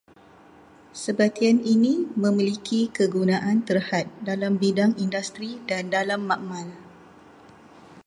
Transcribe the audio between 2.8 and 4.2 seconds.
kegunaan terhad